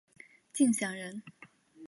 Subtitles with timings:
[0.51, 1.21] 敬翔人。